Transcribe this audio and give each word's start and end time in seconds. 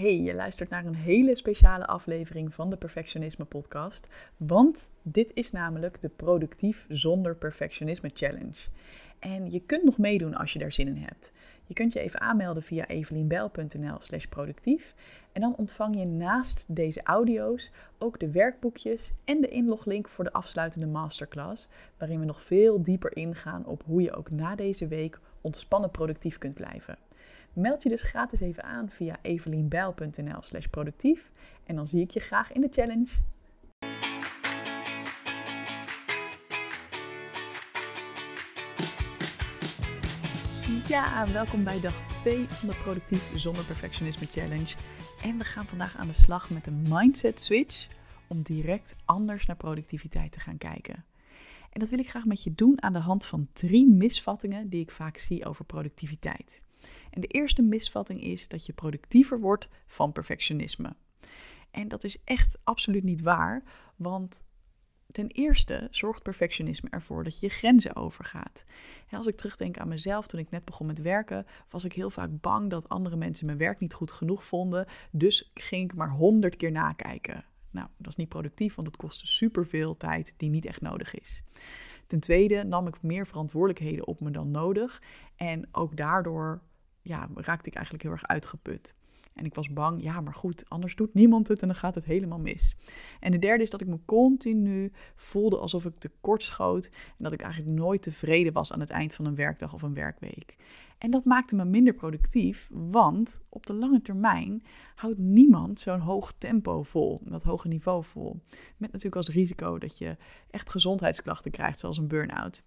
Hey, 0.00 0.20
je 0.20 0.34
luistert 0.34 0.70
naar 0.70 0.84
een 0.84 0.94
hele 0.94 1.36
speciale 1.36 1.86
aflevering 1.86 2.54
van 2.54 2.70
de 2.70 2.76
Perfectionisme 2.76 3.44
Podcast. 3.44 4.08
Want 4.36 4.88
dit 5.02 5.30
is 5.34 5.50
namelijk 5.50 6.00
de 6.00 6.08
Productief 6.08 6.86
zonder 6.88 7.36
Perfectionisme 7.36 8.10
Challenge. 8.14 8.68
En 9.18 9.50
je 9.50 9.60
kunt 9.60 9.84
nog 9.84 9.98
meedoen 9.98 10.34
als 10.34 10.52
je 10.52 10.58
daar 10.58 10.72
zin 10.72 10.86
in 10.86 10.96
hebt. 10.96 11.32
Je 11.66 11.74
kunt 11.74 11.92
je 11.92 12.00
even 12.00 12.20
aanmelden 12.20 12.62
via 12.62 12.86
evelienbel.nl/slash 12.86 14.24
productief. 14.24 14.94
En 15.32 15.40
dan 15.40 15.56
ontvang 15.56 15.98
je 15.98 16.06
naast 16.06 16.74
deze 16.76 17.02
audio's 17.02 17.70
ook 17.98 18.20
de 18.20 18.30
werkboekjes 18.30 19.12
en 19.24 19.40
de 19.40 19.48
inloglink 19.48 20.08
voor 20.08 20.24
de 20.24 20.32
afsluitende 20.32 20.86
masterclass. 20.86 21.70
Waarin 21.98 22.20
we 22.20 22.26
nog 22.26 22.42
veel 22.42 22.82
dieper 22.82 23.16
ingaan 23.16 23.66
op 23.66 23.82
hoe 23.86 24.02
je 24.02 24.14
ook 24.14 24.30
na 24.30 24.54
deze 24.54 24.88
week 24.88 25.20
ontspannen 25.40 25.90
productief 25.90 26.38
kunt 26.38 26.54
blijven. 26.54 26.96
Meld 27.52 27.82
je 27.82 27.88
dus 27.88 28.02
gratis 28.02 28.40
even 28.40 28.62
aan 28.62 28.90
via 28.90 29.16
evelienbijl.nl 29.22 30.42
slash 30.42 30.66
productief. 30.66 31.30
En 31.64 31.76
dan 31.76 31.88
zie 31.88 32.00
ik 32.00 32.10
je 32.10 32.20
graag 32.20 32.52
in 32.52 32.60
de 32.60 32.68
challenge. 32.70 33.08
Ja, 40.88 41.32
welkom 41.32 41.64
bij 41.64 41.80
dag 41.80 42.12
2 42.12 42.46
van 42.48 42.68
de 42.68 42.76
Productief 42.76 43.38
Zonder 43.38 43.64
Perfectionisme 43.64 44.26
Challenge. 44.26 44.74
En 45.22 45.38
we 45.38 45.44
gaan 45.44 45.66
vandaag 45.66 45.96
aan 45.96 46.06
de 46.06 46.12
slag 46.12 46.50
met 46.50 46.66
een 46.66 46.82
mindset 46.88 47.40
switch 47.40 47.88
om 48.28 48.42
direct 48.42 48.96
anders 49.04 49.46
naar 49.46 49.56
productiviteit 49.56 50.32
te 50.32 50.40
gaan 50.40 50.58
kijken. 50.58 51.04
En 51.70 51.80
dat 51.80 51.90
wil 51.90 51.98
ik 51.98 52.08
graag 52.08 52.24
met 52.24 52.42
je 52.42 52.54
doen 52.54 52.82
aan 52.82 52.92
de 52.92 52.98
hand 52.98 53.26
van 53.26 53.48
drie 53.52 53.88
misvattingen 53.88 54.68
die 54.68 54.80
ik 54.80 54.90
vaak 54.90 55.18
zie 55.18 55.46
over 55.46 55.64
productiviteit. 55.64 56.68
En 57.10 57.20
de 57.20 57.26
eerste 57.26 57.62
misvatting 57.62 58.20
is 58.22 58.48
dat 58.48 58.66
je 58.66 58.72
productiever 58.72 59.40
wordt 59.40 59.68
van 59.86 60.12
perfectionisme. 60.12 60.96
En 61.70 61.88
dat 61.88 62.04
is 62.04 62.18
echt 62.24 62.58
absoluut 62.64 63.04
niet 63.04 63.20
waar, 63.20 63.62
want 63.96 64.44
ten 65.12 65.26
eerste 65.26 65.88
zorgt 65.90 66.22
perfectionisme 66.22 66.90
ervoor 66.90 67.24
dat 67.24 67.40
je 67.40 67.48
grenzen 67.48 67.96
overgaat. 67.96 68.64
als 69.10 69.26
ik 69.26 69.36
terugdenk 69.36 69.78
aan 69.78 69.88
mezelf 69.88 70.26
toen 70.26 70.40
ik 70.40 70.50
net 70.50 70.64
begon 70.64 70.86
met 70.86 71.00
werken, 71.00 71.46
was 71.70 71.84
ik 71.84 71.92
heel 71.92 72.10
vaak 72.10 72.40
bang 72.40 72.70
dat 72.70 72.88
andere 72.88 73.16
mensen 73.16 73.46
mijn 73.46 73.58
werk 73.58 73.80
niet 73.80 73.94
goed 73.94 74.12
genoeg 74.12 74.44
vonden. 74.44 74.86
Dus 75.10 75.50
ging 75.54 75.84
ik 75.84 75.96
maar 75.96 76.10
honderd 76.10 76.56
keer 76.56 76.72
nakijken. 76.72 77.44
Nou, 77.70 77.88
dat 77.96 78.08
is 78.08 78.16
niet 78.16 78.28
productief, 78.28 78.74
want 78.74 78.86
het 78.86 78.96
kostte 78.96 79.26
superveel 79.26 79.96
tijd 79.96 80.34
die 80.36 80.50
niet 80.50 80.66
echt 80.66 80.80
nodig 80.80 81.14
is. 81.14 81.42
Ten 82.06 82.20
tweede 82.20 82.62
nam 82.64 82.86
ik 82.86 83.02
meer 83.02 83.26
verantwoordelijkheden 83.26 84.06
op 84.06 84.20
me 84.20 84.30
dan 84.30 84.50
nodig. 84.50 85.02
En 85.36 85.68
ook 85.72 85.96
daardoor 85.96 86.60
ja, 87.02 87.28
raakte 87.34 87.68
ik 87.68 87.74
eigenlijk 87.74 88.04
heel 88.04 88.12
erg 88.12 88.26
uitgeput. 88.26 88.94
En 89.34 89.44
ik 89.44 89.54
was 89.54 89.72
bang, 89.72 90.02
ja, 90.02 90.20
maar 90.20 90.34
goed, 90.34 90.64
anders 90.68 90.96
doet 90.96 91.14
niemand 91.14 91.48
het 91.48 91.60
en 91.60 91.68
dan 91.68 91.76
gaat 91.76 91.94
het 91.94 92.04
helemaal 92.04 92.38
mis. 92.38 92.76
En 93.20 93.32
de 93.32 93.38
derde 93.38 93.62
is 93.62 93.70
dat 93.70 93.80
ik 93.80 93.86
me 93.86 93.98
continu 94.04 94.92
voelde 95.16 95.58
alsof 95.58 95.84
ik 95.84 95.98
tekort 95.98 96.42
schoot 96.42 96.86
en 96.86 97.24
dat 97.24 97.32
ik 97.32 97.40
eigenlijk 97.40 97.74
nooit 97.76 98.02
tevreden 98.02 98.52
was 98.52 98.72
aan 98.72 98.80
het 98.80 98.90
eind 98.90 99.14
van 99.14 99.24
een 99.24 99.34
werkdag 99.34 99.74
of 99.74 99.82
een 99.82 99.94
werkweek. 99.94 100.56
En 100.98 101.10
dat 101.10 101.24
maakte 101.24 101.56
me 101.56 101.64
minder 101.64 101.94
productief, 101.94 102.68
want 102.72 103.42
op 103.48 103.66
de 103.66 103.74
lange 103.74 104.00
termijn 104.00 104.62
houdt 104.94 105.18
niemand 105.18 105.80
zo'n 105.80 106.00
hoog 106.00 106.32
tempo 106.32 106.82
vol, 106.82 107.20
dat 107.24 107.42
hoge 107.42 107.68
niveau 107.68 108.04
vol. 108.04 108.42
Met 108.76 108.92
natuurlijk 108.92 109.16
als 109.16 109.28
risico 109.28 109.78
dat 109.78 109.98
je 109.98 110.16
echt 110.50 110.70
gezondheidsklachten 110.70 111.50
krijgt, 111.50 111.78
zoals 111.78 111.98
een 111.98 112.08
burn-out. 112.08 112.64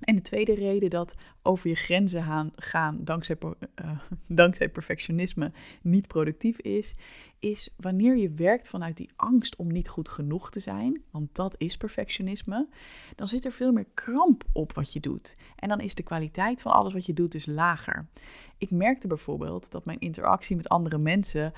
En 0.00 0.14
de 0.14 0.22
tweede 0.22 0.54
reden 0.54 0.90
dat 0.90 1.14
over 1.42 1.68
je 1.68 1.74
grenzen 1.74 2.52
gaan, 2.54 2.98
dankzij, 3.04 3.36
uh, 3.40 3.90
dankzij 4.26 4.68
perfectionisme 4.68 5.52
niet 5.82 6.06
productief 6.06 6.58
is, 6.58 6.96
is 7.38 7.74
wanneer 7.76 8.16
je 8.16 8.30
werkt 8.30 8.68
vanuit 8.68 8.96
die 8.96 9.10
angst 9.16 9.56
om 9.56 9.72
niet 9.72 9.88
goed 9.88 10.08
genoeg 10.08 10.50
te 10.50 10.60
zijn, 10.60 11.02
want 11.10 11.34
dat 11.34 11.54
is 11.58 11.76
perfectionisme, 11.76 12.68
dan 13.16 13.26
zit 13.26 13.44
er 13.44 13.52
veel 13.52 13.72
meer 13.72 13.86
kramp 13.94 14.44
op 14.52 14.72
wat 14.72 14.92
je 14.92 15.00
doet. 15.00 15.36
En 15.56 15.68
dan 15.68 15.80
is 15.80 15.94
de 15.94 16.02
kwaliteit 16.02 16.62
van 16.62 16.72
alles 16.72 16.92
wat 16.92 17.06
je 17.06 17.12
doet 17.12 17.32
dus 17.32 17.46
lager. 17.46 18.08
Ik 18.58 18.70
merkte 18.70 19.06
bijvoorbeeld 19.06 19.70
dat 19.70 19.84
mijn 19.84 19.98
interactie 19.98 20.56
met 20.56 20.68
andere 20.68 20.98
mensen 20.98 21.52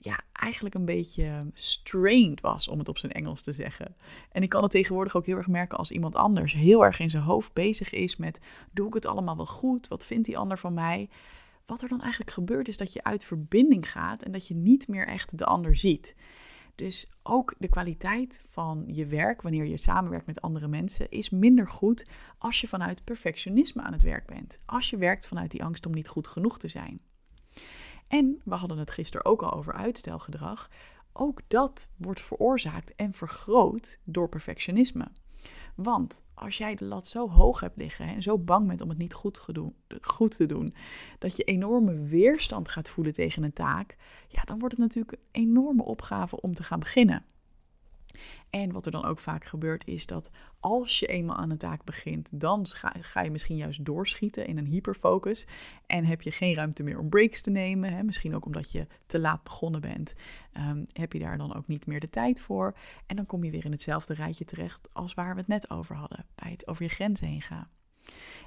ja, 0.00 0.20
eigenlijk 0.32 0.74
een 0.74 0.84
beetje 0.84 1.50
strained 1.52 2.40
was, 2.40 2.68
om 2.68 2.78
het 2.78 2.88
op 2.88 2.98
zijn 2.98 3.12
Engels 3.12 3.42
te 3.42 3.52
zeggen. 3.52 3.96
En 4.32 4.42
ik 4.42 4.48
kan 4.48 4.62
het 4.62 4.70
tegenwoordig 4.70 5.16
ook 5.16 5.26
heel 5.26 5.36
erg 5.36 5.48
merken 5.48 5.78
als 5.78 5.90
iemand 5.90 6.14
anders 6.14 6.52
heel 6.52 6.84
erg 6.84 7.00
in 7.00 7.10
zijn 7.10 7.22
hoofd 7.22 7.52
bezig 7.52 7.90
is 7.90 8.16
met: 8.16 8.40
doe 8.72 8.86
ik 8.86 8.94
het 8.94 9.06
allemaal 9.06 9.36
wel 9.36 9.46
goed? 9.46 9.88
Wat 9.88 10.06
vindt 10.06 10.26
die 10.26 10.38
ander 10.38 10.58
van 10.58 10.74
mij? 10.74 11.08
Wat 11.66 11.82
er 11.82 11.88
dan 11.88 12.00
eigenlijk 12.00 12.30
gebeurt 12.30 12.68
is 12.68 12.76
dat 12.76 12.92
je 12.92 13.04
uit 13.04 13.24
verbinding 13.24 13.90
gaat 13.90 14.22
en 14.22 14.32
dat 14.32 14.46
je 14.46 14.54
niet 14.54 14.88
meer 14.88 15.06
echt 15.06 15.38
de 15.38 15.44
ander 15.44 15.76
ziet. 15.76 16.14
Dus 16.74 17.10
ook 17.22 17.54
de 17.58 17.68
kwaliteit 17.68 18.46
van 18.50 18.84
je 18.86 19.06
werk, 19.06 19.42
wanneer 19.42 19.66
je 19.66 19.76
samenwerkt 19.76 20.26
met 20.26 20.40
andere 20.40 20.68
mensen, 20.68 21.10
is 21.10 21.30
minder 21.30 21.68
goed 21.68 22.06
als 22.38 22.60
je 22.60 22.68
vanuit 22.68 23.04
perfectionisme 23.04 23.82
aan 23.82 23.92
het 23.92 24.02
werk 24.02 24.26
bent. 24.26 24.60
Als 24.66 24.90
je 24.90 24.96
werkt 24.96 25.28
vanuit 25.28 25.50
die 25.50 25.64
angst 25.64 25.86
om 25.86 25.92
niet 25.92 26.08
goed 26.08 26.26
genoeg 26.26 26.58
te 26.58 26.68
zijn. 26.68 27.00
En 28.08 28.40
we 28.44 28.54
hadden 28.54 28.78
het 28.78 28.90
gisteren 28.90 29.26
ook 29.26 29.42
al 29.42 29.52
over 29.52 29.72
uitstelgedrag. 29.72 30.70
Ook 31.12 31.40
dat 31.48 31.90
wordt 31.96 32.20
veroorzaakt 32.20 32.94
en 32.94 33.14
vergroot 33.14 34.00
door 34.04 34.28
perfectionisme. 34.28 35.08
Want 35.74 36.22
als 36.34 36.58
jij 36.58 36.74
de 36.74 36.84
lat 36.84 37.06
zo 37.06 37.30
hoog 37.30 37.60
hebt 37.60 37.76
liggen 37.76 38.06
en 38.06 38.22
zo 38.22 38.38
bang 38.38 38.66
bent 38.66 38.80
om 38.80 38.88
het 38.88 38.98
niet 38.98 39.14
goed, 39.14 39.46
goed, 40.00 40.36
te 40.36 40.46
doen, 40.46 40.74
dat 41.18 41.36
je 41.36 41.42
enorme 41.42 42.02
weerstand 42.02 42.68
gaat 42.68 42.88
voelen 42.88 43.12
tegen 43.12 43.42
een 43.42 43.52
taak, 43.52 43.96
ja, 44.28 44.42
dan 44.42 44.58
wordt 44.58 44.74
het 44.74 44.82
natuurlijk 44.82 45.12
een 45.12 45.42
enorme 45.42 45.84
opgave 45.84 46.40
om 46.40 46.54
te 46.54 46.62
gaan 46.62 46.78
beginnen. 46.78 47.24
En 48.50 48.72
wat 48.72 48.86
er 48.86 48.92
dan 48.92 49.04
ook 49.04 49.18
vaak 49.18 49.44
gebeurt 49.44 49.86
is 49.86 50.06
dat 50.06 50.30
als 50.60 50.98
je 50.98 51.06
eenmaal 51.06 51.36
aan 51.36 51.50
een 51.50 51.58
taak 51.58 51.84
begint, 51.84 52.28
dan 52.32 52.66
ga 53.00 53.22
je 53.22 53.30
misschien 53.30 53.56
juist 53.56 53.84
doorschieten 53.84 54.46
in 54.46 54.58
een 54.58 54.66
hyperfocus 54.66 55.46
en 55.86 56.04
heb 56.04 56.22
je 56.22 56.30
geen 56.30 56.54
ruimte 56.54 56.82
meer 56.82 56.98
om 56.98 57.08
breaks 57.08 57.42
te 57.42 57.50
nemen. 57.50 57.92
Hè? 57.92 58.02
Misschien 58.02 58.34
ook 58.34 58.46
omdat 58.46 58.72
je 58.72 58.86
te 59.06 59.20
laat 59.20 59.42
begonnen 59.42 59.80
bent, 59.80 60.14
um, 60.56 60.86
heb 60.92 61.12
je 61.12 61.18
daar 61.18 61.38
dan 61.38 61.54
ook 61.54 61.66
niet 61.66 61.86
meer 61.86 62.00
de 62.00 62.10
tijd 62.10 62.40
voor. 62.40 62.76
En 63.06 63.16
dan 63.16 63.26
kom 63.26 63.44
je 63.44 63.50
weer 63.50 63.64
in 63.64 63.72
hetzelfde 63.72 64.14
rijtje 64.14 64.44
terecht 64.44 64.88
als 64.92 65.14
waar 65.14 65.34
we 65.34 65.40
het 65.40 65.48
net 65.48 65.70
over 65.70 65.96
hadden, 65.96 66.26
bij 66.34 66.50
het 66.50 66.68
over 66.68 66.82
je 66.82 66.88
grenzen 66.88 67.26
heen 67.26 67.42
gaan. 67.42 67.68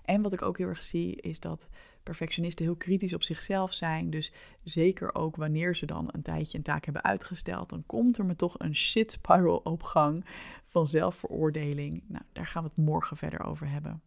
En 0.06 0.22
wat 0.22 0.34
ik 0.34 0.42
ook 0.42 0.58
heel 0.58 0.68
erg 0.68 0.82
zie, 0.82 1.16
is 1.16 1.40
dat 1.40 1.70
perfectionisten 2.04 2.66
heel 2.66 2.76
kritisch 2.76 3.14
op 3.14 3.24
zichzelf 3.24 3.74
zijn. 3.74 4.10
Dus 4.10 4.34
zeker 4.64 5.16
ook 5.16 5.36
wanneer 5.36 5.76
ze 5.76 5.86
dan 5.86 6.10
een 6.12 6.22
tijdje 6.22 6.58
een 6.58 6.64
taak 6.64 6.86
hebben 6.86 7.04
uitgesteld, 7.04 7.70
dan 7.70 7.84
komt 7.86 8.18
er 8.18 8.26
me 8.26 8.36
toch 8.36 8.60
een 8.60 8.76
shit 8.76 9.12
spiral 9.12 9.58
op 9.58 9.84
gang 9.84 10.26
van 10.64 10.88
zelfveroordeling. 10.88 12.04
Nou, 12.08 12.24
daar 12.34 12.48
gaan 12.48 12.64
we 12.64 12.70
het 12.76 12.86
morgen 12.86 13.18
verder 13.18 13.44
over 13.44 13.70
hebben. 13.70 14.02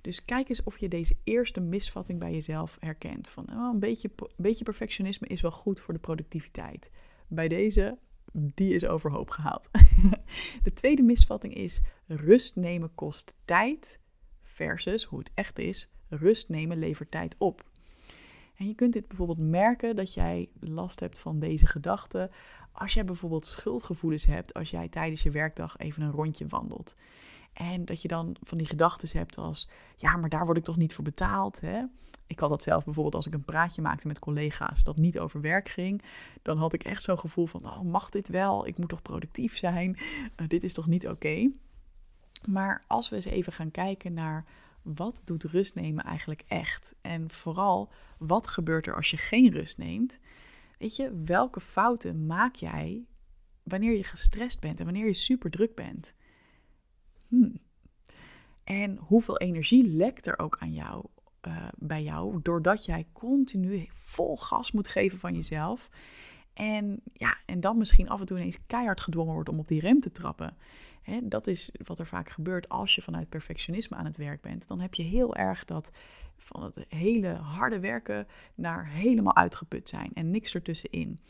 Dus 0.00 0.24
kijk 0.24 0.48
eens 0.48 0.62
of 0.62 0.78
je 0.78 0.88
deze 0.88 1.16
eerste 1.24 1.60
misvatting 1.60 2.18
bij 2.18 2.32
jezelf 2.32 2.76
herkent. 2.80 3.28
Van 3.28 3.44
oh, 3.52 3.70
een, 3.72 3.78
beetje, 3.78 4.10
een 4.16 4.28
beetje 4.36 4.64
perfectionisme 4.64 5.26
is 5.26 5.40
wel 5.40 5.50
goed 5.50 5.80
voor 5.80 5.94
de 5.94 6.00
productiviteit. 6.00 6.90
Bij 7.28 7.48
deze, 7.48 7.98
die 8.32 8.74
is 8.74 8.86
overhoop 8.86 9.30
gehaald. 9.30 9.68
de 10.62 10.72
tweede 10.72 11.02
misvatting 11.02 11.54
is: 11.54 11.82
rust 12.06 12.56
nemen 12.56 12.94
kost 12.94 13.34
tijd 13.44 14.00
versus 14.56 15.04
hoe 15.04 15.18
het 15.18 15.30
echt 15.34 15.58
is, 15.58 15.88
rust 16.08 16.48
nemen 16.48 16.78
levert 16.78 17.10
tijd 17.10 17.34
op. 17.38 17.64
En 18.56 18.66
je 18.66 18.74
kunt 18.74 18.92
dit 18.92 19.08
bijvoorbeeld 19.08 19.38
merken 19.38 19.96
dat 19.96 20.14
jij 20.14 20.48
last 20.60 21.00
hebt 21.00 21.18
van 21.18 21.38
deze 21.38 21.66
gedachten 21.66 22.30
als 22.72 22.94
jij 22.94 23.04
bijvoorbeeld 23.04 23.46
schuldgevoelens 23.46 24.26
hebt 24.26 24.54
als 24.54 24.70
jij 24.70 24.88
tijdens 24.88 25.22
je 25.22 25.30
werkdag 25.30 25.76
even 25.76 26.02
een 26.02 26.10
rondje 26.10 26.46
wandelt. 26.46 26.96
En 27.52 27.84
dat 27.84 28.02
je 28.02 28.08
dan 28.08 28.36
van 28.42 28.58
die 28.58 28.66
gedachten 28.66 29.18
hebt 29.18 29.38
als, 29.38 29.68
ja, 29.96 30.16
maar 30.16 30.28
daar 30.28 30.44
word 30.44 30.56
ik 30.56 30.64
toch 30.64 30.76
niet 30.76 30.94
voor 30.94 31.04
betaald. 31.04 31.60
Hè? 31.60 31.82
Ik 32.26 32.38
had 32.38 32.48
dat 32.48 32.62
zelf 32.62 32.84
bijvoorbeeld 32.84 33.14
als 33.14 33.26
ik 33.26 33.34
een 33.34 33.44
praatje 33.44 33.82
maakte 33.82 34.06
met 34.06 34.18
collega's 34.18 34.84
dat 34.84 34.96
niet 34.96 35.18
over 35.18 35.40
werk 35.40 35.68
ging. 35.68 36.02
Dan 36.42 36.58
had 36.58 36.72
ik 36.72 36.84
echt 36.84 37.02
zo'n 37.02 37.18
gevoel 37.18 37.46
van, 37.46 37.66
oh, 37.66 37.80
mag 37.80 38.10
dit 38.10 38.28
wel? 38.28 38.66
Ik 38.66 38.78
moet 38.78 38.88
toch 38.88 39.02
productief 39.02 39.56
zijn? 39.56 39.98
Uh, 40.36 40.48
dit 40.48 40.64
is 40.64 40.74
toch 40.74 40.86
niet 40.86 41.08
oké? 41.08 41.50
Maar 42.46 42.84
als 42.86 43.08
we 43.08 43.16
eens 43.16 43.24
even 43.24 43.52
gaan 43.52 43.70
kijken 43.70 44.12
naar 44.12 44.44
wat 44.82 45.22
doet 45.24 45.42
rust 45.42 45.74
nemen 45.74 46.04
eigenlijk 46.04 46.44
echt? 46.48 46.94
En 47.00 47.30
vooral, 47.30 47.92
wat 48.18 48.46
gebeurt 48.46 48.86
er 48.86 48.96
als 48.96 49.10
je 49.10 49.16
geen 49.16 49.50
rust 49.50 49.78
neemt? 49.78 50.18
Weet 50.78 50.96
je, 50.96 51.22
welke 51.24 51.60
fouten 51.60 52.26
maak 52.26 52.54
jij 52.54 53.06
wanneer 53.62 53.96
je 53.96 54.04
gestrest 54.04 54.60
bent 54.60 54.78
en 54.78 54.84
wanneer 54.84 55.06
je 55.06 55.14
super 55.14 55.50
druk 55.50 55.74
bent? 55.74 56.14
Hmm. 57.28 57.58
En 58.64 58.96
hoeveel 58.96 59.38
energie 59.38 59.86
lekt 59.86 60.26
er 60.26 60.38
ook 60.38 60.56
aan 60.58 60.72
jou, 60.72 61.04
uh, 61.48 61.68
bij 61.76 62.02
jou, 62.02 62.40
doordat 62.42 62.84
jij 62.84 63.06
continu 63.12 63.88
vol 63.92 64.36
gas 64.36 64.72
moet 64.72 64.88
geven 64.88 65.18
van 65.18 65.34
jezelf. 65.34 65.90
En, 66.52 67.00
ja, 67.12 67.36
en 67.46 67.60
dan 67.60 67.78
misschien 67.78 68.08
af 68.08 68.20
en 68.20 68.26
toe 68.26 68.38
ineens 68.38 68.66
keihard 68.66 69.00
gedwongen 69.00 69.34
wordt 69.34 69.48
om 69.48 69.58
op 69.58 69.68
die 69.68 69.80
rem 69.80 70.00
te 70.00 70.10
trappen. 70.10 70.56
Hè, 71.06 71.28
dat 71.28 71.46
is 71.46 71.74
wat 71.84 71.98
er 71.98 72.06
vaak 72.06 72.28
gebeurt 72.28 72.68
als 72.68 72.94
je 72.94 73.02
vanuit 73.02 73.28
perfectionisme 73.28 73.96
aan 73.96 74.04
het 74.04 74.16
werk 74.16 74.40
bent. 74.40 74.68
Dan 74.68 74.80
heb 74.80 74.94
je 74.94 75.02
heel 75.02 75.36
erg 75.36 75.64
dat 75.64 75.90
van 76.36 76.62
het 76.62 76.84
hele 76.88 77.28
harde 77.28 77.80
werken 77.80 78.26
naar 78.54 78.88
helemaal 78.88 79.36
uitgeput 79.36 79.88
zijn 79.88 80.10
en 80.14 80.30
niks 80.30 80.54
ertussenin. 80.54 81.20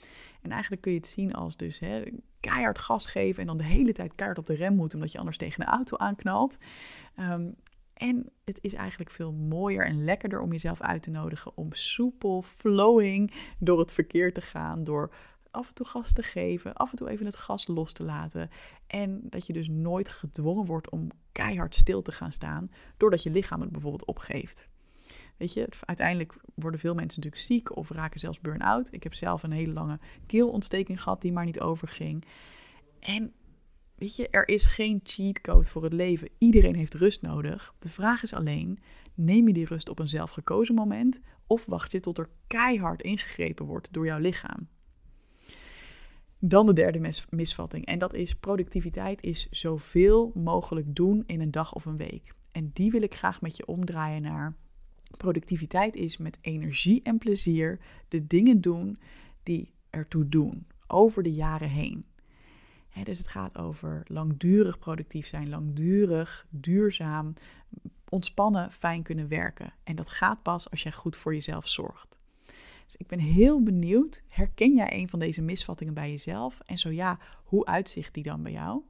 En 0.42 0.50
eigenlijk 0.50 0.82
kun 0.82 0.92
je 0.92 0.98
het 0.98 1.06
zien 1.06 1.34
als 1.34 1.56
dus 1.56 1.78
hè, 1.78 2.02
keihard 2.40 2.78
gas 2.78 3.06
geven 3.06 3.40
en 3.40 3.46
dan 3.46 3.56
de 3.56 3.64
hele 3.64 3.92
tijd 3.92 4.14
keihard 4.14 4.40
op 4.40 4.46
de 4.46 4.54
rem 4.54 4.76
moeten 4.76 4.98
omdat 4.98 5.12
je 5.12 5.18
anders 5.18 5.36
tegen 5.36 5.62
een 5.62 5.68
auto 5.68 5.96
aanknalt. 5.96 6.56
Um, 7.20 7.54
en 7.94 8.30
het 8.44 8.58
is 8.60 8.74
eigenlijk 8.74 9.10
veel 9.10 9.32
mooier 9.32 9.86
en 9.86 10.04
lekkerder 10.04 10.40
om 10.40 10.52
jezelf 10.52 10.80
uit 10.80 11.02
te 11.02 11.10
nodigen 11.10 11.56
om 11.56 11.72
soepel, 11.72 12.42
flowing 12.42 13.32
door 13.58 13.78
het 13.78 13.92
verkeer 13.92 14.32
te 14.32 14.40
gaan. 14.40 14.84
Door 14.84 15.14
af 15.56 15.68
en 15.68 15.74
toe 15.74 15.86
gas 15.86 16.12
te 16.12 16.22
geven, 16.22 16.74
af 16.74 16.90
en 16.90 16.96
toe 16.96 17.08
even 17.08 17.26
het 17.26 17.36
gas 17.36 17.66
los 17.66 17.92
te 17.92 18.02
laten. 18.02 18.50
En 18.86 19.20
dat 19.22 19.46
je 19.46 19.52
dus 19.52 19.68
nooit 19.68 20.08
gedwongen 20.08 20.66
wordt 20.66 20.90
om 20.90 21.10
keihard 21.32 21.74
stil 21.74 22.02
te 22.02 22.12
gaan 22.12 22.32
staan, 22.32 22.68
doordat 22.96 23.22
je 23.22 23.30
lichaam 23.30 23.60
het 23.60 23.70
bijvoorbeeld 23.70 24.04
opgeeft. 24.04 24.68
Weet 25.36 25.52
je, 25.52 25.68
uiteindelijk 25.80 26.36
worden 26.54 26.80
veel 26.80 26.94
mensen 26.94 27.20
natuurlijk 27.20 27.46
ziek 27.46 27.76
of 27.76 27.90
raken 27.90 28.20
zelfs 28.20 28.40
burn-out. 28.40 28.92
Ik 28.92 29.02
heb 29.02 29.14
zelf 29.14 29.42
een 29.42 29.52
hele 29.52 29.72
lange 29.72 29.98
keelontsteking 30.26 31.02
gehad 31.02 31.20
die 31.20 31.32
maar 31.32 31.44
niet 31.44 31.60
overging. 31.60 32.24
En 33.00 33.32
weet 33.94 34.16
je, 34.16 34.28
er 34.28 34.48
is 34.48 34.66
geen 34.66 35.00
cheat 35.02 35.40
code 35.40 35.68
voor 35.68 35.82
het 35.82 35.92
leven. 35.92 36.28
Iedereen 36.38 36.74
heeft 36.74 36.94
rust 36.94 37.22
nodig. 37.22 37.74
De 37.78 37.88
vraag 37.88 38.22
is 38.22 38.34
alleen, 38.34 38.78
neem 39.14 39.46
je 39.46 39.52
die 39.52 39.66
rust 39.66 39.88
op 39.88 39.98
een 39.98 40.08
zelfgekozen 40.08 40.74
moment 40.74 41.20
of 41.46 41.66
wacht 41.66 41.92
je 41.92 42.00
tot 42.00 42.18
er 42.18 42.28
keihard 42.46 43.02
ingegrepen 43.02 43.66
wordt 43.66 43.92
door 43.92 44.06
jouw 44.06 44.18
lichaam? 44.18 44.68
Dan 46.38 46.66
de 46.66 46.72
derde 46.72 47.12
misvatting 47.30 47.86
en 47.86 47.98
dat 47.98 48.14
is 48.14 48.34
productiviteit 48.34 49.22
is 49.22 49.48
zoveel 49.50 50.30
mogelijk 50.34 50.94
doen 50.94 51.22
in 51.26 51.40
een 51.40 51.50
dag 51.50 51.74
of 51.74 51.84
een 51.84 51.96
week. 51.96 52.34
En 52.52 52.70
die 52.72 52.90
wil 52.90 53.02
ik 53.02 53.14
graag 53.14 53.40
met 53.40 53.56
je 53.56 53.66
omdraaien 53.66 54.22
naar 54.22 54.56
productiviteit 55.16 55.96
is 55.96 56.16
met 56.16 56.38
energie 56.40 57.02
en 57.02 57.18
plezier 57.18 57.78
de 58.08 58.26
dingen 58.26 58.60
doen 58.60 58.96
die 59.42 59.72
ertoe 59.90 60.28
doen 60.28 60.66
over 60.86 61.22
de 61.22 61.32
jaren 61.32 61.68
heen 61.68 62.04
dus 63.04 63.18
het 63.18 63.28
gaat 63.28 63.58
over 63.58 64.02
langdurig 64.06 64.78
productief 64.78 65.26
zijn, 65.26 65.48
langdurig, 65.48 66.46
duurzaam, 66.50 67.34
ontspannen, 68.08 68.72
fijn 68.72 69.02
kunnen 69.02 69.28
werken. 69.28 69.72
En 69.84 69.96
dat 69.96 70.08
gaat 70.08 70.42
pas 70.42 70.70
als 70.70 70.82
jij 70.82 70.92
goed 70.92 71.16
voor 71.16 71.34
jezelf 71.34 71.68
zorgt. 71.68 72.16
Dus 72.86 72.96
ik 72.96 73.06
ben 73.06 73.18
heel 73.18 73.62
benieuwd, 73.62 74.24
herken 74.28 74.74
jij 74.74 74.92
een 74.92 75.08
van 75.08 75.18
deze 75.18 75.42
misvattingen 75.42 75.94
bij 75.94 76.10
jezelf? 76.10 76.60
En 76.64 76.78
zo 76.78 76.90
ja, 76.90 77.18
hoe 77.44 77.66
uitzicht 77.66 78.14
die 78.14 78.22
dan 78.22 78.42
bij 78.42 78.52
jou? 78.52 78.82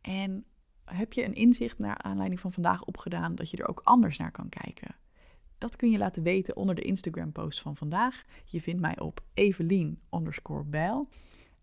En 0.00 0.44
heb 0.84 1.12
je 1.12 1.24
een 1.24 1.34
inzicht 1.34 1.78
naar 1.78 1.98
aanleiding 1.98 2.40
van 2.40 2.52
vandaag 2.52 2.84
opgedaan 2.84 3.34
dat 3.34 3.50
je 3.50 3.56
er 3.56 3.68
ook 3.68 3.80
anders 3.84 4.16
naar 4.16 4.32
kan 4.32 4.48
kijken? 4.48 4.94
Dat 5.58 5.76
kun 5.76 5.90
je 5.90 5.98
laten 5.98 6.22
weten 6.22 6.56
onder 6.56 6.74
de 6.74 6.82
Instagram 6.82 7.32
post 7.32 7.60
van 7.60 7.76
vandaag. 7.76 8.24
Je 8.44 8.60
vindt 8.60 8.80
mij 8.80 8.98
op 8.98 9.24
Evelien 9.34 10.00
underscore 10.10 10.64
bijl. 10.64 11.08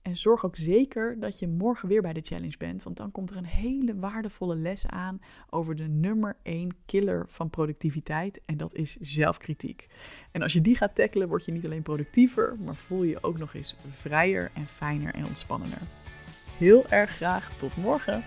En 0.08 0.16
zorg 0.16 0.46
ook 0.46 0.56
zeker 0.56 1.20
dat 1.20 1.40
je 1.40 1.48
morgen 1.48 1.88
weer 1.88 2.02
bij 2.02 2.14
de 2.14 2.22
challenge 2.22 2.58
bent, 2.58 2.84
want 2.84 2.98
dan 2.98 3.12
komt 3.12 3.30
er 3.30 3.38
een 3.38 3.46
hele 3.46 3.96
waardevolle 3.96 4.56
les 4.56 4.88
aan 4.88 5.22
over 5.50 5.76
de 5.76 5.88
nummer 5.88 6.38
1 6.44 6.76
killer 6.86 7.26
van 7.28 7.50
productiviteit 7.50 8.42
en 8.46 8.58
dat 8.58 8.74
is 8.74 8.96
zelfkritiek. 8.96 9.88
En 10.32 10.42
als 10.42 10.54
je 10.54 10.62
die 10.62 10.76
gaat 10.76 10.96
tackelen, 10.96 11.28
word 11.28 11.46
je 11.46 11.52
niet 11.52 11.66
alleen 11.66 11.82
productiever, 11.82 12.58
maar 12.60 12.76
voel 12.76 13.04
je 13.04 13.10
je 13.10 13.24
ook 13.24 13.38
nog 13.38 13.54
eens 13.54 13.76
vrijer 13.88 14.52
en 14.54 14.66
fijner 14.66 15.14
en 15.14 15.26
ontspannender. 15.26 15.82
Heel 16.58 16.86
erg 16.90 17.10
graag 17.10 17.58
tot 17.58 17.78
morgen! 17.78 18.24